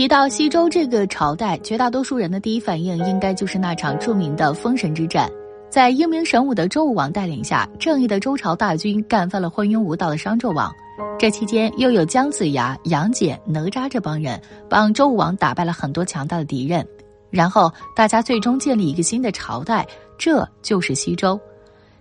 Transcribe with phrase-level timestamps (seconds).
[0.00, 5.30] 提到西周这个朝代，绝大多数人的第一反应应该就是那场著名的封神之战。
[5.68, 10.72] 在英明神武的周武王带领下，正义的周朝大军干翻了昏庸无道的商纣王。
[11.18, 14.40] 这期间，又有姜子牙、杨戬、哪吒这帮人
[14.70, 16.82] 帮周武王打败了很多强大的敌人。
[17.28, 19.86] 然后，大家最终建立一个新的朝代，
[20.16, 21.38] 这就是西周。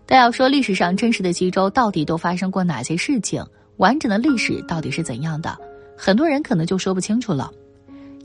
[0.05, 3.45] 但要说历史上真实的西周到底都发生过哪些事情，
[3.75, 5.53] 完整的历史到底是怎样的，
[5.97, 7.51] 很多人可能就说不清楚了。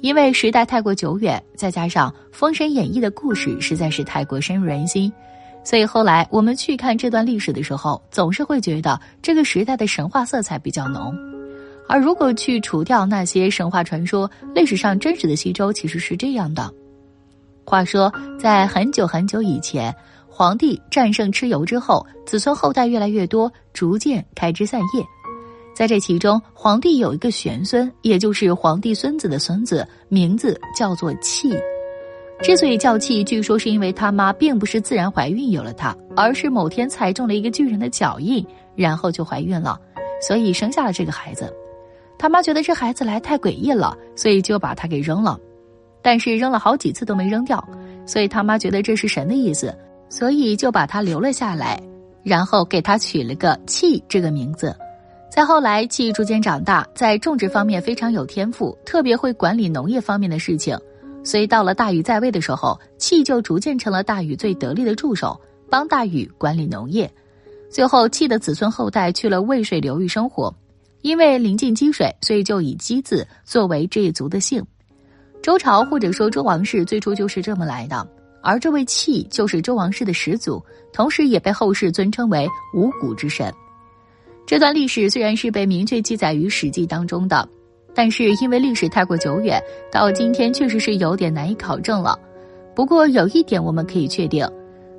[0.05, 5.11] 因为时代太过久远，再加上《封神演义》的故事实在是太过深入人心，
[5.65, 11.17] 所以后来我们去看这段历史的时候，总是会觉得这个时代的神话色彩比较浓。
[11.89, 16.71] 而如果去除掉那些神话传说，历史上真实的西周其实是这样的。
[17.65, 19.95] 话说，在很久很久以前，
[20.29, 25.03] 皇帝战胜蚩尤之后，子孙后代越来越多，逐渐开枝散叶。
[25.75, 31.53] 在这其中，皇帝有一个玄孙，也就是皇帝孙子的孙子，名字叫做契。
[32.43, 38.45] 之所以叫契，据说是因为他妈并不是自然怀孕有了他，而是某天踩中了一个巨人的脚印，
[38.77, 39.81] 然后就怀孕了，
[40.21, 41.53] 所以生下了这个孩子。
[42.17, 45.39] 他妈觉得这孩子来太诡异了，所以就把他给扔了。
[46.03, 47.63] 但是扔了好几次都没扔掉，
[48.07, 49.77] 所以他妈觉得这是神的意思，
[50.09, 51.83] 所以就把他留了下来，
[52.23, 54.75] 然后给他取了个契这个名字。
[55.35, 60.79] 再后来，契逐渐长大，在种植方面非常有天赋，特别会管理农业方面的事情。
[61.25, 65.37] 所以到了大禹在位的时候，契就逐渐成了大禹最得力的助手，
[65.69, 67.13] 帮大禹管理农业。
[67.69, 70.55] 最后，契的子孙后代去了渭水流域生活，
[71.03, 74.65] 因为临近积水，所以就以姬字作为这一族的姓。
[75.43, 78.07] 周朝或者说周王室最初就是这么来的。
[78.41, 83.53] 而这位契就是周王室的始祖，同时也被后世尊称为五谷之神。
[84.47, 87.49] 这段历史虽然是被明确记载于《史记》当中的，
[87.95, 92.19] 但是因为历史太过久远，到今天确实是有点难以考证了。
[92.75, 94.47] 不过有一点我们可以确定，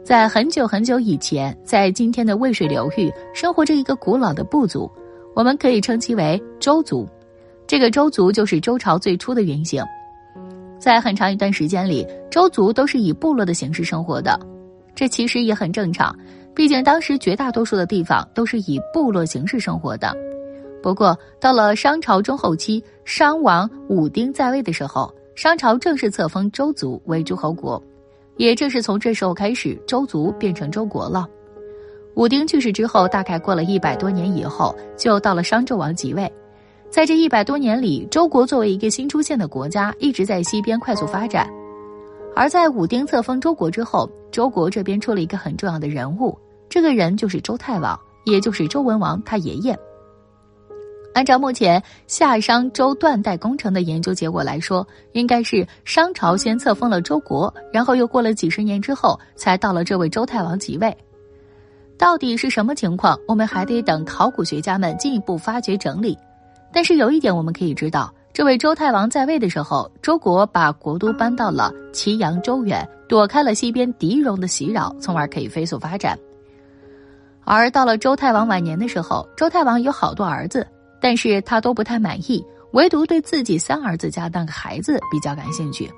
[0.03, 4.89] 在很久很久以前，在今天的渭水流域生活着一个古老的部族，
[5.35, 7.07] 我们可以称其为周族。
[7.67, 9.83] 这个周族就是周朝最初的原型。
[10.79, 14.39] 在很长一段时间里，周族都是以部落的形式生活的，
[14.95, 16.15] 这其实也很正常。
[16.55, 20.15] 毕竟当时绝大多数的地方都是以部落形式生活的，
[20.81, 27.81] 不过到了商朝中后期，商王武丁在位的时候，商朝正式册封周族为诸侯国，
[28.37, 31.27] 也正是从这时候开始，周族变成周国了。
[32.15, 36.31] 武丁去世之后，大概过了一百多年以后，就到了商纣王即位，
[36.89, 41.49] 在这一百多年里，周国作为一个新出现的国家，一直在西边快速发展，
[42.33, 46.33] 而在武丁册封周国之后，周国这边出了一个很重要的人物。
[46.69, 49.77] 这个人就是周太王，也就是周文王他爷爷。
[51.13, 60.93] 按照目前夏商周断代工程的研究结果来说，应该是商朝先册封了周国，然后又过了几十年之后，才到了这位周太王即位。
[61.97, 66.17] 到底是什么情况，我们还得等考古学家们进一步发掘整理。
[66.73, 76.19] 但是有一点我们可以知道，这位周太王在位的时候，周国把国都搬到了祁阳周原，躲开了西边狄戎的袭扰，从而可以飞速发展。
[77.45, 80.67] 而到了周太王晚年的时候，周太王有好多儿子，
[80.99, 85.89] 但是他都不太满意，唯独对自己三儿子家当个孩子比较感兴趣。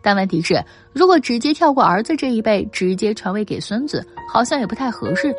[0.00, 0.62] 但问题是，
[0.92, 5.34] 如果直接跳过儿子这一辈，直接传位给孙子，好像也不太合适。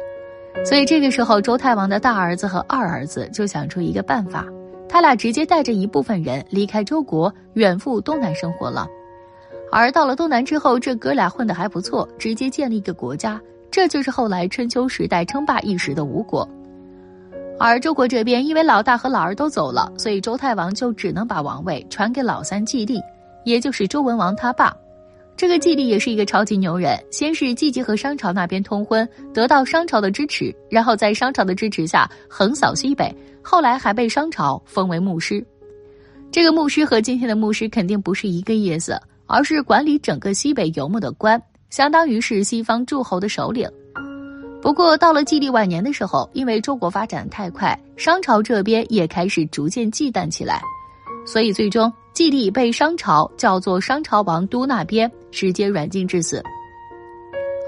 [0.66, 4.46] 所以这个时候，周太王的大儿子和二儿子就想出一个办法，
[4.90, 8.86] 他俩直接带着一部分人离开周国，远赴东南生活了。
[9.72, 13.40] 而到了东南之后，这哥俩混得还不错，直接建立一个国家。
[13.72, 16.48] 这就是后来春秋时代称霸一时的吴国，
[17.60, 23.00] 而周国这边因为老大和老二都走了，所以周太王就只能把王位传给老三季历，
[23.46, 24.76] 也就是周文王他爸。
[25.38, 35.46] 这个季历也是一个超级牛人，先是积极和商朝那边通婚，得到商朝的支持，然后在商朝的支持下横扫西北，后来还被商朝封为牧师。
[36.30, 41.42] 这个牧师和今天的牧师肯定不是一个意思，而是管理整个西北游牧的官。
[41.70, 43.70] 相当于是西方诸侯的首领。
[44.62, 50.62] 不过到了季历晚年的时候，因为周国发展太快，商朝这边也开始逐渐忌惮起来，
[51.26, 56.44] 所以最终季历被商朝叫做商朝王都那边直接软禁致死。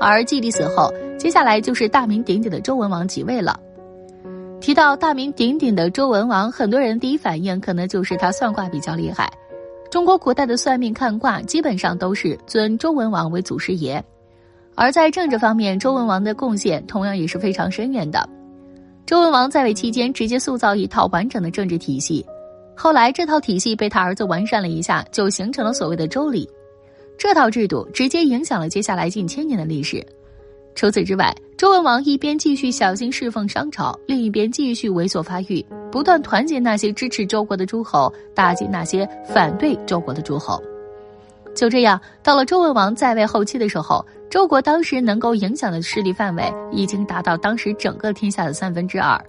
[0.01, 3.57] 而季历死后，接下来就是大名鼎鼎的周文王即位了。
[4.59, 9.31] 提到大名鼎鼎的周文王，很多人第一反应可能就是他算卦比较厉害。
[9.91, 14.01] 中国古代的算命看卦基本上都是尊周文王为祖师爷，
[14.73, 18.27] 而在政治方面，周文王的贡献同样也是非常深远的。
[19.05, 22.25] 周文王在位期间，直接塑造一套完整的政治体系，
[22.73, 26.49] 后来这套体系被他儿子完善了一下，就形成了所谓的周礼。
[27.17, 30.01] 这套制度直接影响了接下来近千年的历史。
[30.73, 40.59] 除此之外，周文王一边继续小心侍奉商朝，另一边继续猥琐发育，不断团结那些支持周国的诸侯，打击那些反对周国的诸侯。
[41.53, 49.23] 就这样，到了周文王在位后期的时候，周国当时能够影响的势力范围已经达到当时整个天下的三分之二。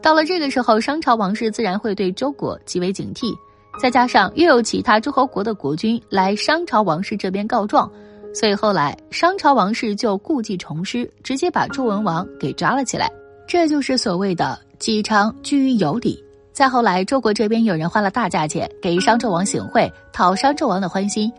[0.00, 3.36] 到了这个时候，商朝王室自然会对周国极为警惕，
[3.78, 7.92] 再加上又有其他诸侯国的国君来商朝王室这边告状。
[8.32, 13.10] 所以后来商朝王室就故技重施，直接把周文王给抓了起来。
[13.46, 16.22] 这就是所谓的姬昌居于有理。
[16.52, 21.32] 再后来，周国这边有人花了大价钱给商纣王行贿，讨商纣王的欢心。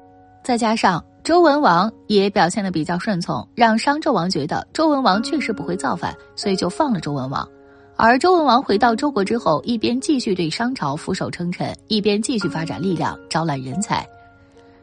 [0.44, 7.48] 再加上周文王也表现的比较顺从，让商纣王觉得周文王确实不会造反，所以就放了周文王。
[7.96, 14.06] 而周文王回到周国之后，一边继续对商朝俯首称臣，一边继续发展力量，招揽人才。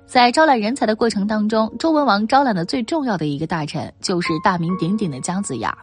[0.08, 5.76] 在招揽人才的过程当中，周文王招揽的最重要的一个大臣就是大名鼎鼎的姜子牙。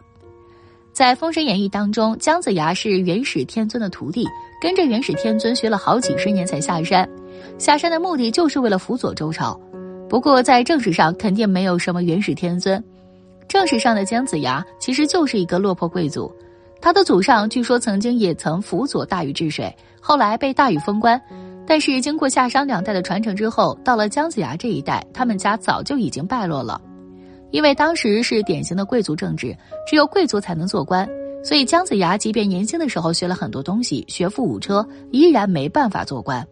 [0.92, 4.26] 在《封神演义》当中，姜子牙是元始天尊的徒弟，
[4.60, 7.08] 跟着元始天尊学了好几十年才下山。
[7.56, 9.58] 下山的目的就是为了辅佐周朝。
[10.08, 12.82] 不过在正史上肯定没有什么元始天尊，
[13.46, 16.34] 正史上的姜子牙其实就是一个落魄贵族，
[16.80, 21.20] 他的祖上据说曾经也曾辅佐大禹治水，后来被大禹封官。
[21.66, 26.80] 但是经过夏商两代的传承之后，到了姜子牙这一代，他们家早就已经败落了。
[27.50, 29.56] 因为当时是典型的贵族政治，
[29.88, 31.08] 只有贵族才能做官，
[31.42, 36.46] 所以姜子牙即便年轻的时候学了很多东西，学富五车，依然没办法做官。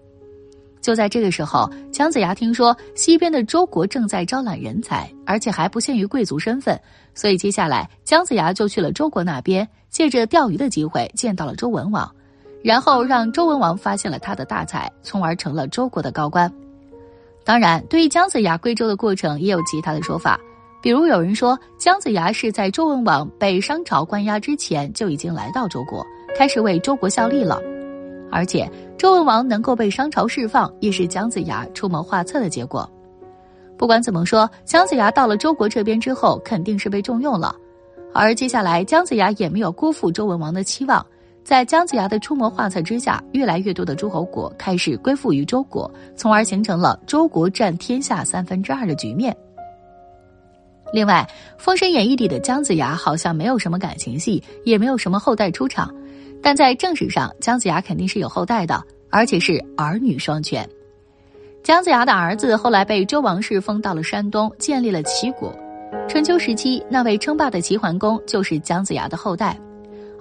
[0.80, 6.78] 就在这个时候，姜子牙听说西边的周国正在招揽人才，而且还不限于贵族身份，
[7.14, 12.14] 所以接下来姜子牙就去了周国那边，借着钓鱼的机会见到了周文王。
[12.64, 16.50] 然后让周文王发现了他的大才，从而成了周国的高官。
[17.44, 20.40] 当然，对于姜子牙归周的过程，也有其他的说法。
[20.80, 26.02] 比如有人说，姜子牙是在周文王被商朝关押之前就已经来到周国，
[26.38, 27.60] 开始为周国效力了。
[28.32, 28.66] 而且，
[28.96, 32.90] 周文王能够被商朝释放，也是姜子牙出谋划策的结果。
[33.76, 37.54] 不管怎么说，姜子牙到了周国这边之后，肯定是被重用了。
[38.14, 41.04] 而接下来，姜子牙也没有辜负周文王的期望。
[41.44, 49.36] 在姜子牙的出谋划策之下，越来越多的诸侯国开始归附于周国，从而形成了周国占天下三分之二的局面。
[50.90, 51.28] 另外，
[51.62, 55.94] 《封神演义》里的姜子牙好像没有什么感情戏，也没有什么后代出场，
[56.42, 60.66] 但在正史上，姜子牙肯定是有后代的，而且是儿女双全。
[61.62, 65.54] 姜子牙的儿子后来被周王室封到了山东，建立了齐国。
[66.08, 69.58] 春秋时期，那位称霸的齐桓公就是姜子牙的后代。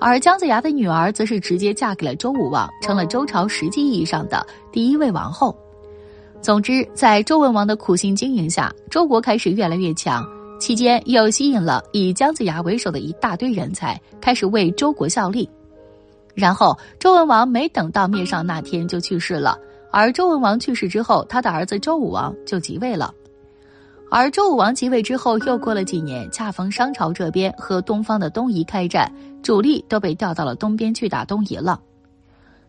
[0.04, 5.58] 而姜子牙的女儿则是直接嫁给了周武王，成了周朝实际意义上的第一位王后。
[6.42, 10.22] 总之，在周文王的苦心经营下，周国开始越来越强。
[10.60, 15.50] 期间又吸引了以姜子牙为首的一大堆人才，开始为周国效力。
[16.36, 19.58] 然后，周文王没等到灭商那天就去世了。
[19.90, 23.14] 而周文王去世之后，他的儿子周武王就即位了。
[24.16, 29.12] 而周武王即位之后，又过了几年，恰逢商朝这边和东方的东夷开战，
[29.42, 31.82] 主力都被调到了东边去打东夷了。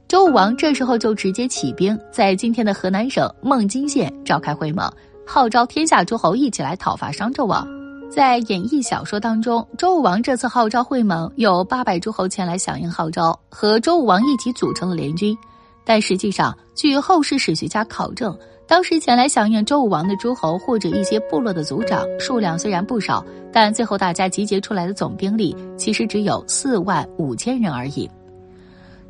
[0.09, 4.91] 周武王这时候就直接起兵，在今天的河南省孟津县召开会盟，
[5.27, 7.69] 号召天下诸侯一起来讨伐商纣王。
[8.11, 15.37] 在演义小说当中，周武王这次号召会盟，有八百诸侯前来响应号召，和周武王一起组成了联军。
[15.85, 18.35] 但实际上，据后世史学家考证。
[18.67, 28.11] 当时前来响应周武王的诸侯或者一些部落的族长数量虽然不少，但最后大家集结出来的总兵力其实只有四万五千人而已。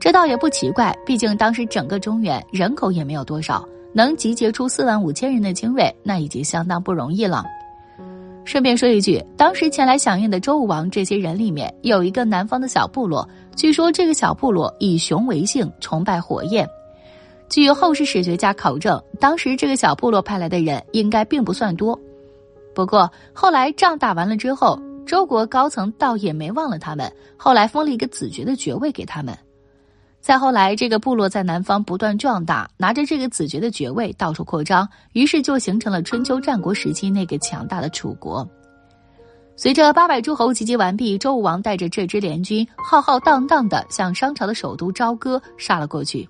[0.01, 7.45] 这倒也不奇怪，毕竟当时整个中原人口也没有多少，能集结出四万五千人的精锐，那已经相当不容易了。
[8.45, 16.69] 顺便说一句，当时前来响应的周武王这些人里面，有一个南方的小部落，据说这个小部落以熊为姓，崇拜火焰。
[17.49, 21.99] 据后世史学家考证，当时这个小部落派来的人应该并不算多。
[22.75, 29.37] 不过后来仗打完了之后，周国高层倒也没忘了他们，后来封了一个子爵的爵位给他们。
[30.21, 38.49] 再后来，这个部落在南方不断壮大，拿着这个子爵的爵位到处扩张，于是就形成了春秋战国时期那个强大的楚国。
[39.55, 46.29] 随着八百诸侯集结完毕，周武王带着这支联军浩浩荡荡的向商朝的首都朝歌杀了过去。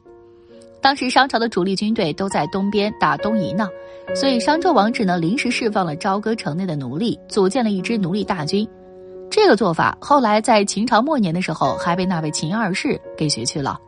[0.85, 3.67] 当时商朝的主力军队都在东边打东夷呢，
[4.15, 8.69] 所以商纣王只能临时释放了朝歌城内的奴隶，组建了一支奴隶大军。
[9.31, 13.81] 这个做法后来在秦朝末年的时候还被那位秦二世给学去了。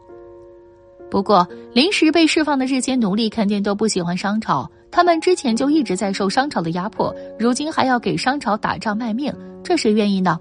[1.11, 9.31] 不过，临时被释放的这些奴隶肯定都不喜欢商朝，他们之前就一直在受商朝的压迫，如今还要给商朝打仗卖命，
[9.62, 10.41] 这谁愿意呢？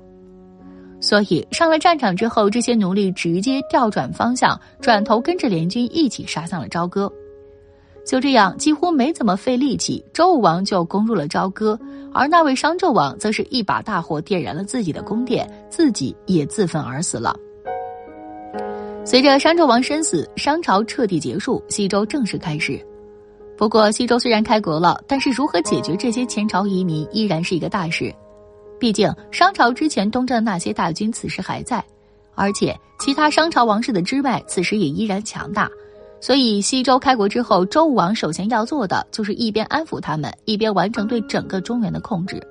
[1.06, 7.14] 所以上了战场之后，这些奴隶直接调转方向，转头跟着联军一起杀向了朝歌。
[8.04, 11.80] 就这样，几乎没怎么费力气，周武王就攻入了朝歌，
[12.12, 17.36] 而那位商纣王则是一把大火点燃了自己的宫殿，自己也自焚而死了。
[19.06, 22.84] 随着商纣王身死，商朝彻底结束，西周正式开始。
[23.56, 28.12] 不过，西周虽然开国了，但是如何解决这些前朝遗民依然是一个大事。
[28.80, 31.84] 毕竟，商朝之前东征的那些大军此时还在，
[32.36, 35.70] 而且其他商朝王室的支脉此时也依然强大。
[36.22, 42.42] 所以，西周开国之后，周武王首先要做的就是一边安抚他们，一边完成对整个中原的控制。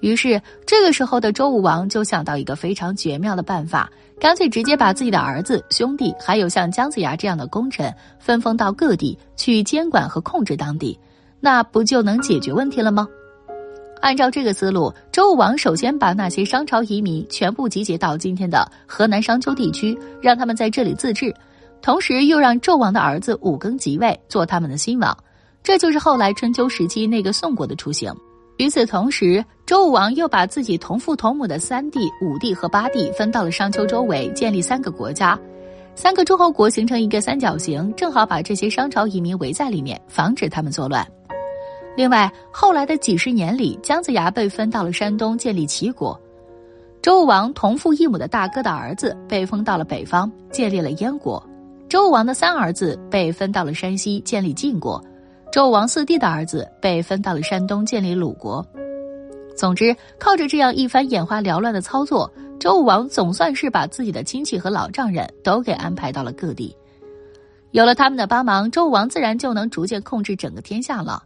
[0.00, 10.98] 于是，这个时候的周武王就想到一个非常绝妙的办法，干脆直接把自己的儿子、兄弟，还有像姜子牙这样的功臣分封到各地去监管和控制当地，
[11.40, 13.08] 那不就能解决问题了吗？
[14.00, 21.34] 按照这个思路，周武王首先把那些商朝移民全部集结到今天的河南商丘地区，让他们在这里自治，
[21.82, 25.16] 同时又让纣王的儿子武庚即位，做他们的新王，
[25.62, 28.14] 这就是后来春秋时期那个宋国的雏形。
[28.58, 35.38] 与此同时，周武王又把自己同父同母的三弟、五弟和八弟分到了商丘周围，建立三个国家，
[35.94, 41.06] 三个诸侯国形成一个三角形，正好把这些商朝移民围在里面，防止他们作乱。
[41.96, 46.14] 另外，后来的几十年里，姜子牙被分到了山东，建立齐国；
[47.00, 51.42] 周武王同父异母的大哥的儿子被封到了北方，建立了燕国；
[51.88, 55.02] 周武王的三儿子被分到了山西，建立晋国。
[55.50, 58.64] 周武王四弟的儿子被分到了山东，建立鲁国。
[59.56, 66.76] 总之，靠着这样一番眼花缭乱的操作，周武王总算是把自己的亲戚和老丈人都给安排到了各地。
[67.70, 71.22] 有了他们的帮忙，周武王自然就能逐渐控制整个天下了。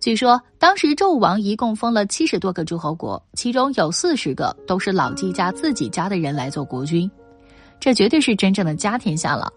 [0.00, 7.10] 据说，当时周武王一共封了七十多个诸侯国，其中有四十个都是老季家自己家的人来做国君，
[7.80, 9.52] 这绝对是真正的家天下了。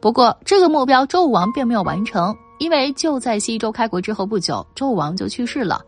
[0.00, 2.34] 不过，这个目标周武王并没有完成。
[2.58, 5.84] 因为就在西周开国之后不久，周武王就去世了，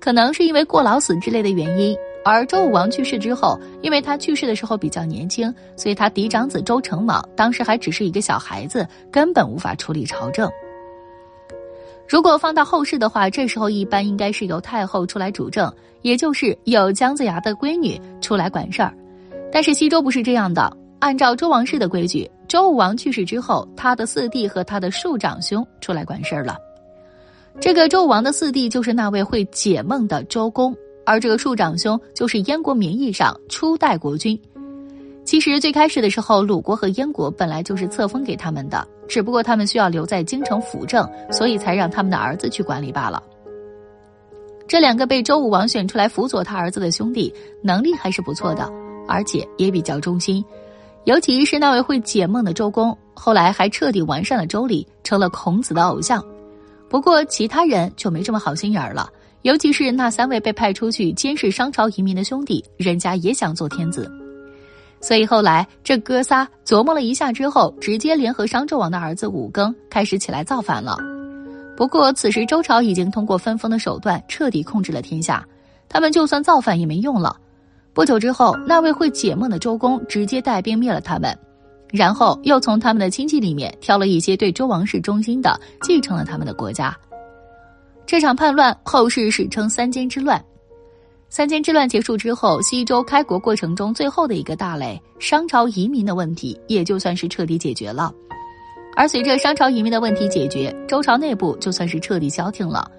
[0.00, 1.96] 可能是因为过劳死之类的原因。
[2.24, 10.50] 而周武王去世之后，因为他去世的时候比较年轻，所以他嫡长子周成王当时还只是一个小孩子，根本无法处理朝政。
[12.10, 18.92] 如果放到后世的话，这时候一般应该是由太后出来主政，也就是有姜子牙的闺女出来管事儿。
[19.52, 20.76] 但是西周不是这样的。
[20.98, 26.58] 按照周王室的规矩，周武王去世之后，他的四弟和他的庶长兄出来管事儿了。
[27.60, 30.76] 这个周武王的四弟就是那位会解梦的周公，
[31.06, 34.36] 而这个庶长兄就是燕国名义上初代国君。
[35.30, 43.22] 其实最开始的时候，鲁国和燕国本来就是册封给他们的，只不过他们需要留在京城辅政，所以才让他们的儿子去管理罢了。
[44.66, 47.32] 这两个被周武王选出来辅佐他儿子的兄弟，
[47.62, 48.68] 能力还是不错的，
[49.06, 50.44] 而且也比较忠心。
[51.04, 56.20] 尤其是那位会解梦的周公，后来还彻底完善了周礼，成了孔子的偶像。
[56.88, 59.08] 不过其他人就没这么好心眼了，
[59.42, 64.10] 尤其是那三位被派出去监视商朝移民的兄弟，人家也想做天子。
[65.00, 70.96] 所以后来这哥仨琢磨了一下之后，直接联合商纣王的儿子武庚开始起来造反了。
[71.76, 75.42] 不过此时周朝已经通过分封的手段彻底控制了天下，
[75.88, 77.34] 他们就算造反也没用了。
[77.94, 81.36] 不久之后，那位会解梦的周公直接带兵灭了他们，
[81.88, 86.94] 然后又从他们的亲戚里面挑了一些对周王室忠心的，继承了他们的国家。
[88.04, 90.44] 这场叛乱后世史称三监之乱。
[91.30, 98.12] 三监之乱结束之后，西周开国过程中最后的一个大类——商朝移民的问题，也就算是彻底解决了。
[98.96, 102.90] 而随着商朝移民的问题解决，周朝内部就算是彻底消停了。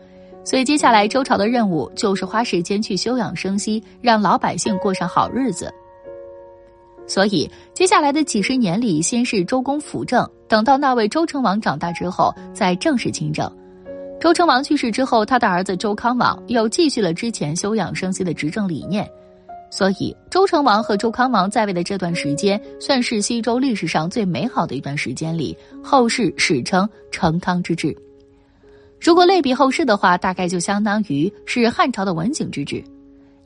[0.46, 5.70] 所以，接下来周朝的任务就是花时间去休养生息，让老百姓过上好日子。
[7.06, 13.54] 所以，接下来的几十年里，先是周公辅政，等到那位周成王长大之后，再正式亲政。
[14.22, 19.10] 周成王去世之后，他的儿子周康王又继续了之前休养生息的执政理念。
[19.72, 27.98] 所以，周成王和周康王在位的这段时间，算是西周历史上最美好的一段时间里，后世史称成康之治。
[29.00, 32.84] 如果类比后世的话，大概就相当于是汉朝的文景之治，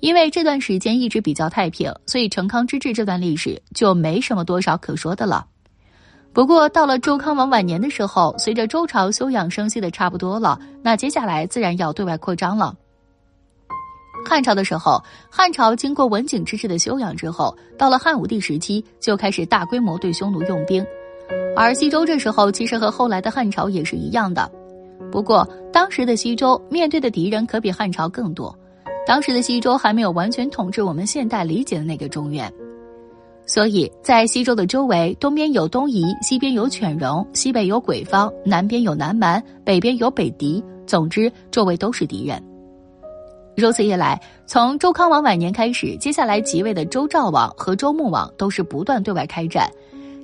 [0.02, 5.48] 因为这段时间一直比较太平，所以成康之治这段历史就没什么多少可说的了。
[6.36, 12.76] 不过到了周康王晚年的时候，随着周朝休养生息的差不多了，那接下来自然要对外扩张了。
[14.28, 20.86] 汉朝的时候，汉朝经过文景之治的修养之后，到了汉武帝时期就开始大规模对匈奴用兵。
[21.56, 24.52] 而西周这时候其实和后来的汉朝也是一样的，
[25.10, 28.54] 不过当时的西周面对的敌人可比汉朝更多，
[29.08, 32.52] 当时的西周还没有完全统治我们现代理解的那个中原，
[33.46, 42.42] 所以在西周的周围，东边有东夷，西边有犬戎，西北有鬼方，南边有南蛮，北边有北狄，总之周围都是敌人。
[43.56, 49.70] 如此一来，从周康王晚年开始，接下来即位的周昭王和周穆王都是不断对外开战。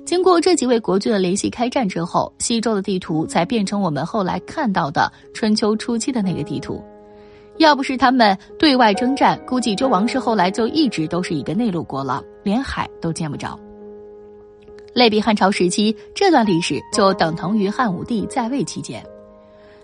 [0.04, 6.82] 经过这几位国君的联系开战之后，西周的地图才变成我们后来看到的春秋初期的那个地图。
[7.58, 13.58] 要不是他们对外征战，估计周王室后来就一直都是一个内陆国了，连海都见不着。
[14.94, 19.02] 类比汉朝时期，这段历史就等同于汉武帝在位期间。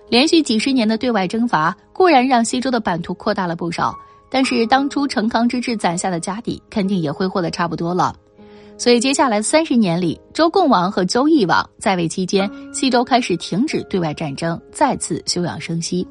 [0.08, 3.94] 连续几十年的对外征伐固然让西周的版图扩大了不少，
[4.30, 8.14] 但是当初成康之治攒下的家底肯定也挥霍的差不多了。
[8.76, 16.06] 所以接下来三十年里，周共王和周懿王在位期间，西周开始停止对外战争，再次休养生息。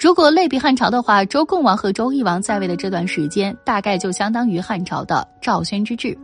[0.00, 6.16] 如果类比汉朝的话，周共王和周懿王在位的这段时间，大概就相当于汉朝的赵宣之治。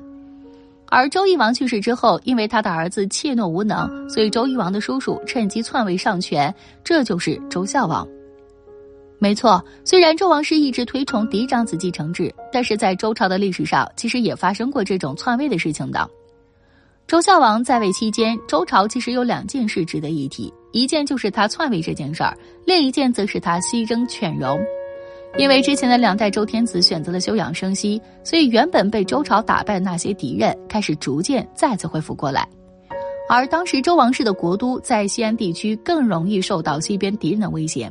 [0.87, 6.53] 而周懿王去世之后，因为他的儿子怯懦无能，所以周懿王的叔叔趁机篡位上权，
[6.83, 8.09] 这就是周孝王。
[9.19, 16.09] 没错，虽然周王室一直推崇嫡长子继承制，但是在周朝的历史上，其实也发生过这种篡位的事情的。
[17.07, 24.61] 周孝王在位期间，周朝其实有两件事值得一提，一件就是他篡位这件事儿，另一件则是他西征犬戎。
[25.39, 32.47] 因为之前的两代周天子选择了休养生息，所以原本被周朝打败那些敌人开始逐渐再次恢复过来，
[33.27, 37.91] 而当时周王室的国都在西安地区，更容易受到西边敌人的威胁。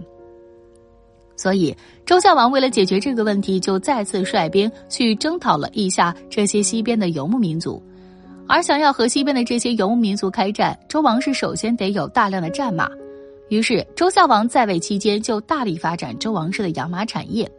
[1.35, 1.75] 所以
[2.05, 7.81] 周孝王为了解决这个问题，就再次率兵去征讨了一下这些西边的游牧民族，
[8.47, 12.89] 而想要和西边的这些游牧民族开战，周王室首先得有大量的战马。
[13.49, 17.49] 于是，周孝王在位期间就大力发展周王室的养马产业。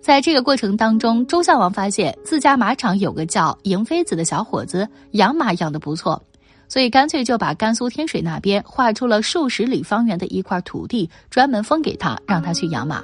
[0.00, 6.20] 在这个过程当中，周孝王发现自家马场有个叫嬴妃子的小伙子养马养得不错，
[6.68, 13.02] 所以干脆就把甘肃天水那边划出了数十里方圆的一块土地，专门封给他，让他去养马。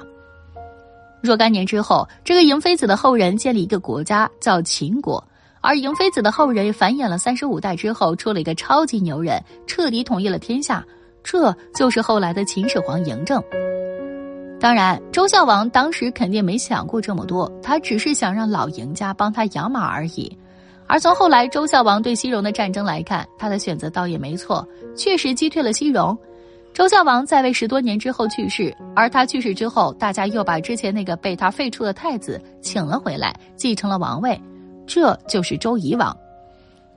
[1.21, 5.23] 若干年之后，这个嬴妃子的后人建立一个国家叫秦国，
[5.67, 10.81] 而嬴妃子的后人繁衍了三十五代之后，出了一个超级牛人，彻底统一了天下。
[11.21, 13.43] 这就是后来的秦始皇嬴政。
[14.61, 20.31] 当然，周孝王当时肯定没想过这么多，他只是想让老嬴家帮他养马而已。
[20.87, 26.17] 而从后来周孝王对西戎的战争来看，他的选择倒也没错，确实击退了西戎。
[26.73, 34.41] 周孝王在位十多年之后去世，而他去世之后，大家又把之前那个被他废黜的太子请了回来，继承了王位，
[34.87, 36.15] 这就是周夷王。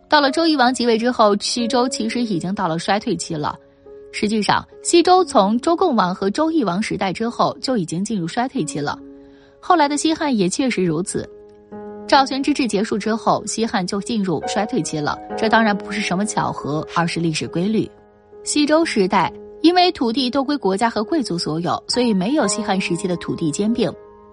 [0.08, 3.54] 到了周夷王即位之后，西周其实已经到了衰退期了。
[4.12, 8.98] 实际上，西周从周共王和周懿王时代之后就已经进入衰退期了。
[9.60, 11.28] 后来的西汉也确实如此。
[12.08, 15.16] 赵宣之治结束之后，西汉就进入衰退期了。
[15.38, 17.88] 这当然不是什么巧合，而是历史规律。
[18.42, 23.88] 西周时代因为土地都归国家和贵族所有，所以没有西汉时期的土地兼并。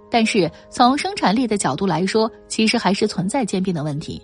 [0.10, 4.22] 但是从生产力的角度来说，其实还是存在兼并的问题。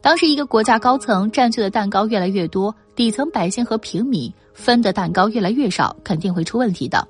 [0.00, 7.06] 当时一个国家高层占据的蛋糕越来越多，底层百姓和平民分的蛋糕越来越少，肯定会出问题的。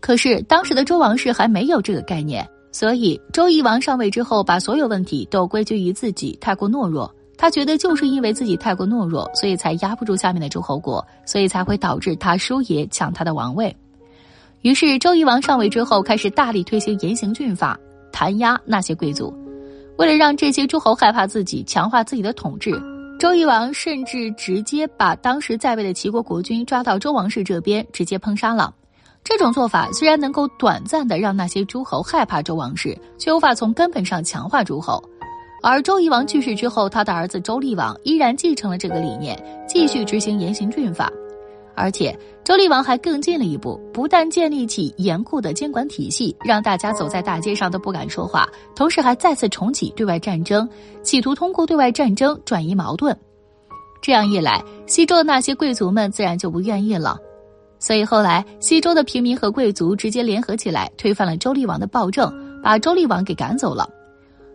[0.00, 7.14] 可是当时的周王室还没有这个概念，所以周懿王上位之后，把所有问题都归咎于自己太过懦弱。
[7.36, 13.74] 他觉得就是因为自己太过懦弱，所以才压不住下面的诸侯国，所以才会导致他叔爷抢他的王位。
[14.62, 17.78] 于是周懿王上位之后，开始大力推行严刑峻法，
[18.12, 19.34] 弹压那些贵族。
[19.96, 22.78] 为了让这些诸侯害怕自己，强化自己的统治，
[23.18, 28.74] 周懿王甚至直接把当时在位的齐国国君抓到周王室这边，直接烹杀了。
[29.24, 35.02] 这种做法虽然能够短暂的让那些诸侯害怕周王室，却无法从根本上强化诸侯。
[35.62, 41.10] 而周懿王去世之后，他的儿子周厉王依然继承了这个理念，继续执行严刑峻法。
[41.76, 50.68] 而且，周厉王还更进了一步，不但建立起严酷的监管体系，让大家走在大街上都不敢说话，同时还再次重启对外战争，
[51.02, 53.16] 企图通过对外战争转移矛盾。
[54.02, 57.18] 这样一来，西周的那些贵族们自然就不愿意了。
[57.78, 63.88] 所以后来，西周的平民和贵族直接联合起来，推翻了周厉王的暴政，把周厉王给赶走了。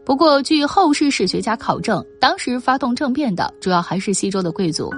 [0.04, 4.92] 不过，据后世史学家考证，当时发动政变的主要还是西周的贵族。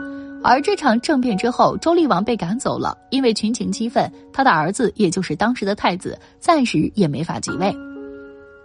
[0.43, 7.76] 而这场政变之后，周厉王被赶走了，因为群情激愤，他的儿子也就是当时的太子，暂时也没法继位。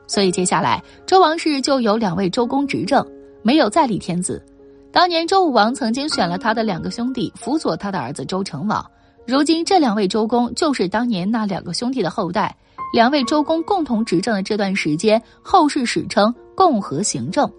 [0.07, 3.05] 所以接下来周王室就有两位周公执政，
[3.43, 4.45] 没有再立天子。
[4.93, 8.85] 当年周武王曾经选了他的两个兄弟辅佐他的儿子周成王，
[9.27, 12.55] 如今这两位周公就是当年那两个兄弟的后代。
[12.93, 17.51] 两位周公共同执政的这段时间，后世史称共和行政。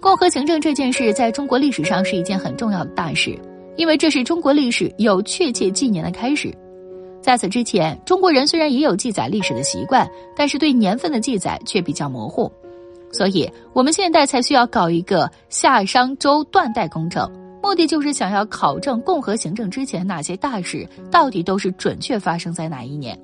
[0.00, 3.36] 共和行政这件事在中国历史上是一件很重要的大事，
[3.76, 6.54] 因为这是中国历史有确切纪年的开始。
[7.20, 12.50] 在此之前，中国人虽然也有记载历史的习惯，但是对年份的记载却比较模糊，
[13.10, 17.28] 所以我们现代才需要搞一个夏商周断代工程，
[17.60, 23.18] 目的就是想要考证共和行政之前那些大事到底都是准确发生在哪一年。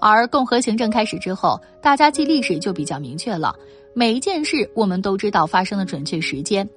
[0.00, 3.54] 而共和行政开始之后，大家记历史就比较明确了，
[3.98, 6.68] 每一件事我们都知道发生的准确时间。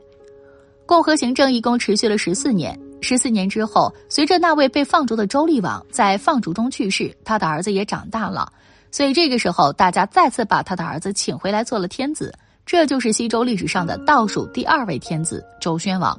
[0.85, 8.49] 共和行政一共持续了十四年，十四年之后，随着那位被放逐的周厉王在放逐中去世，他的儿子也长大了，
[8.89, 12.33] 所以这个时候大家再次把他的儿子请回来做了天子，
[12.65, 16.17] 这就是西周历史上的倒数第二位天子周宣王。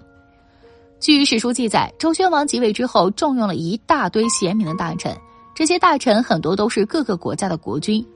[1.00, 5.16] 据史书记载，周宣王即位之后，重用了一大堆贤明的大臣。
[5.54, 8.06] 这些大臣很多都是各个国家的国君，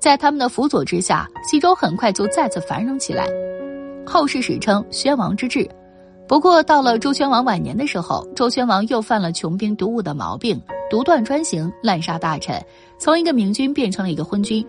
[0.00, 3.28] 在他们的辅佐之下，西周很快就再次繁荣起来。
[4.06, 5.68] 后世史称宣王之治。
[6.26, 10.58] 不过到了周宣王晚年的时候，周宣王又犯了穷兵黩武的毛病，
[10.88, 12.58] 独断专行，滥杀大臣，
[12.98, 14.66] 从一个明君变成了一个昏君。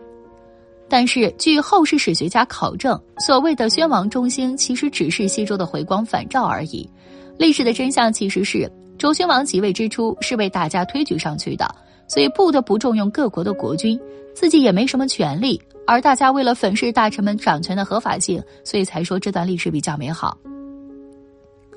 [0.90, 6.90] 但是据后世史学家考证，所谓的宣王中兴，其实只是西周的回光返照而已。
[7.38, 11.74] 历史的真相其实是，周宣王即位之初是被大家推举上去的。
[12.12, 13.98] 所以不得不重用各国的国君，
[14.36, 15.62] 自己也没什么权利。
[15.88, 20.38] 而大家为了粉饰大臣们掌权的合法性，所以才说这段历史比较美好。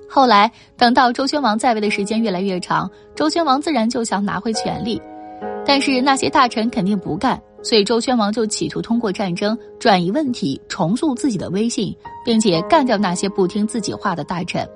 [0.08, 5.00] 后来等到周宣王在位的时间越来越长，周宣王自然就想拿回权力，
[5.64, 14.68] 但是那些大臣肯定不干，所以周宣王就企图通过战争转移问题，重塑自己的威信，并且干掉那些不听自己话的大臣。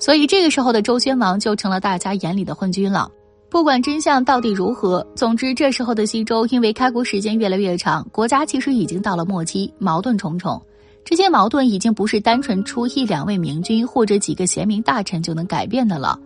[0.00, 3.08] 所以这个时候的周宣王就成了大家眼里的昏君了。
[3.52, 10.60] 不管真相到底如何，总之这时候的西周因为开国时间越来越长，国家其实已经到了末期，矛盾重重。
[11.04, 16.18] 这些矛盾已经不是单纯出一两位明君或者几个贤明大臣就能改变的了。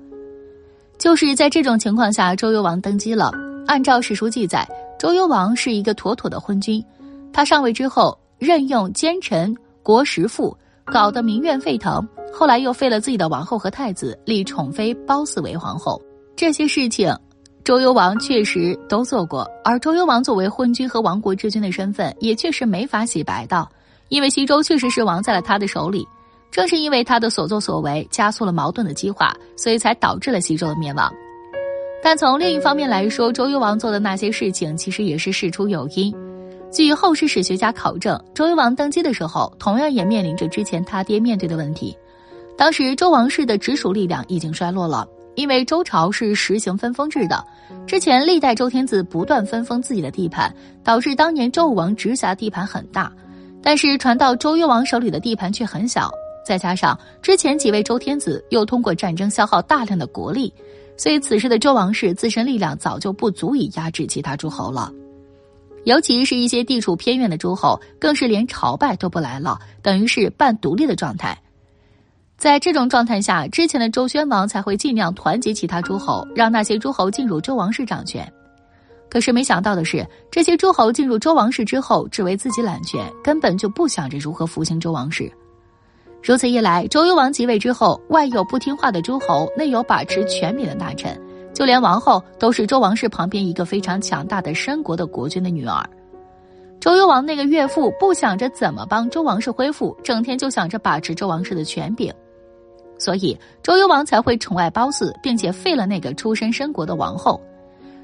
[0.98, 3.32] 就是在这种情况下，周幽王登基了。
[3.66, 4.64] 按照史书记载，
[4.96, 6.82] 周幽王是一个妥妥的昏君。
[7.32, 12.06] 他上位之后，任用奸臣、国实父，搞得民怨沸腾。
[12.32, 16.00] 后来又废了自己的王后和太子，立宠妃褒姒为皇后。
[16.36, 17.10] 这些事情，
[17.64, 23.66] 周幽王确实都做过，而周幽王作为昏君和亡国之君的身份，也确实没法洗白的，
[24.10, 26.06] 因为西周确实是亡在了他的手里。
[26.50, 31.10] 正是因为他的所作所为，加速了矛盾的激化，所以才导致了西周的灭亡。
[32.02, 36.14] 但从另一方面来说，周幽王做的那些事情，其实也是事出有因。
[36.70, 41.96] 据后世史学家考证，周幽王登基的时候，同样也面临着之前他爹面对的问题。
[42.58, 45.08] 当时周王室的直属力量已经衰落了。
[45.36, 47.44] 因为周朝是实行分封制的，
[47.86, 53.12] 之前历代周天子不断分封自己的地盘，导致当年周武王直辖地盘很大，
[53.62, 56.10] 但是传到周幽王手里的地盘却很小。
[56.44, 60.52] 再加上之前几位周天子又通过战争消耗大量的国力，
[60.96, 64.90] 所以此时的周王室自身力量早就不足以压制其他诸侯了。
[65.84, 71.36] 尤其是一些地处偏远的诸侯，更是连朝拜都不来了，等于是半独立的状态。
[72.36, 78.30] 在这种状态下，之前的周宣王才会尽量团结其他诸侯，让那些诸侯进入周王室掌权。
[79.08, 85.32] 可是没想到的是，这些诸侯进入周王室之后，只为自己揽权，根本就不想着如何复兴周王室。
[86.22, 91.18] 如此一来，周幽王即位之后，外有不听话的诸侯，内有把持权柄的大臣，
[91.54, 95.82] 就连王后都是周王室旁边一个非常强大的申国的国君的女儿。
[96.80, 102.12] 周幽王那个岳父不想着怎么帮周王室恢复，整天就想着把持周王室的权柄。
[102.98, 107.40] 所以周幽王才会宠爱褒姒，并且废了那个出身申国的王后。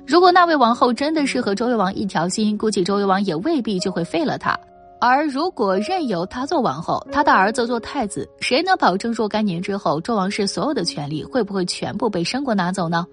[0.07, 4.59] 如果那位王后真的是和周幽王一条心，估计周幽王也未必就会废了她。
[5.01, 13.07] 而如果任由她做王后，他的儿子做太子，谁能保证若干年之后周王室所有的权利会不会全部被申国拿走呢？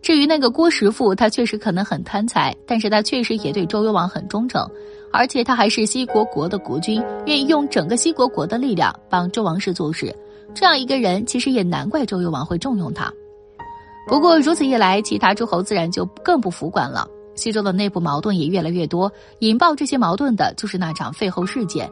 [0.00, 4.64] 至于那个郭实父，他确实可能很贪财，但是他确实也对周幽王很忠诚，
[5.12, 10.14] 而且他还是西国国的国君，愿意用整个西国国的力量帮周王室做事。
[10.54, 13.12] 这样一个人，其实也难怪周幽王会重用他。
[14.06, 17.06] 不过如此一来，其他诸侯自然就更不服管了。
[17.34, 21.88] 西周的内部矛盾也越来越多，引爆这些矛盾的就是那场废后事件。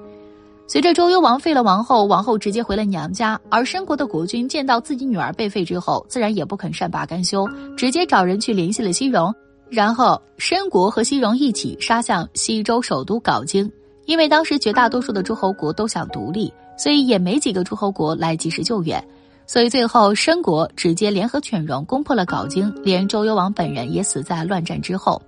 [0.66, 9.32] 随着周幽王废了王后，王后直接回了娘家，而申国的国君见到自己女儿被废之后，自然也不肯善罢甘休，直接找人去联系了西戎，
[9.70, 13.70] 然后申国和西戎一起杀向西周首都镐京。
[14.06, 16.52] 因为当时绝大多数的诸侯国都想独立。
[16.76, 19.02] 所以也没几个诸侯国来及时救援。
[19.46, 25.20] 所以最后，申国直接联合犬戎攻破了镐京，连周幽王本人也死在乱战之后。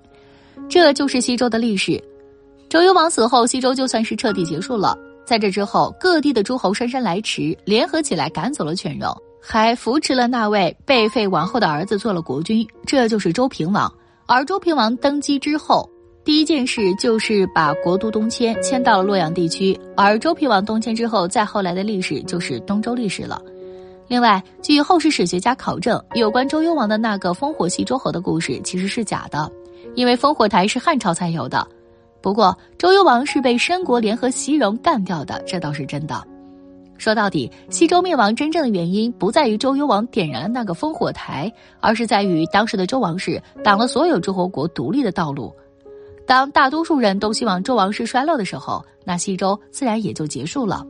[0.69, 2.03] 这就是西周的历史。
[2.69, 4.99] 周幽王死后，西周就算是彻底结束了。
[5.25, 13.91] 在这之后，各地的诸侯姗姗来迟，联合起来赶走了犬戎，还扶持了那位被废王后的儿子做了国君，这就是周平王。
[14.27, 15.89] 而周平王登基之后，
[16.29, 19.75] 第一件事就是把国都东迁，迁到了洛阳地区。
[19.97, 23.41] 而周平王东迁之后，再后来的历史就是东周历史了。
[24.09, 29.51] 另外，据后世史学家考证，有关周幽王的那个烽火戏诸侯的故事其实是假的，
[29.95, 31.67] 因为烽火台是汉朝才有的。
[32.21, 36.23] 不过，周幽王是被申国联合西戎干掉的，这倒是真的。
[36.99, 45.51] 说到底，西周灭亡真正的原因不在于周幽王点燃了那个烽火台，而是在于当时的周王室挡了所有诸侯国独立的道路。
[46.29, 50.85] 当大多数人都希望周王室衰落的时候，那西周自然也就结束了。